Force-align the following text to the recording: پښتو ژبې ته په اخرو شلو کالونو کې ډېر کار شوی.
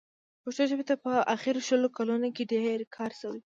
پښتو 0.43 0.63
ژبې 0.69 0.83
ته 0.89 0.95
په 1.03 1.11
اخرو 1.35 1.61
شلو 1.67 1.87
کالونو 1.97 2.27
کې 2.35 2.49
ډېر 2.53 2.79
کار 2.95 3.11
شوی. 3.19 3.41